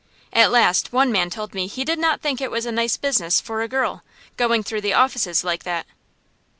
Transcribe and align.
At 0.33 0.49
last 0.49 0.91
one 0.91 1.11
man 1.11 1.29
told 1.29 1.53
me 1.53 1.67
he 1.67 1.85
did 1.85 1.99
not 1.99 2.21
think 2.21 2.41
it 2.41 2.49
was 2.49 2.65
a 2.65 2.71
nice 2.71 2.97
business 2.97 3.39
for 3.39 3.61
a 3.61 3.67
girl, 3.67 4.01
going 4.35 4.63
through 4.63 4.81
the 4.81 4.93
offices 4.95 5.43
like 5.43 5.63
that. 5.63 5.85